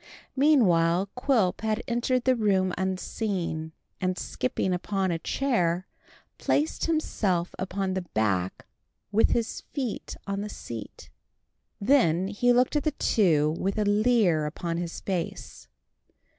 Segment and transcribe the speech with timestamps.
[0.35, 5.85] Meanwhile Quilp had entered the room unseen, and skipping upon a chair,
[6.39, 8.65] placed himself upon the back
[9.11, 11.11] with his feet on the seat.
[11.79, 15.67] Then he looked at the two with a leer upon his face.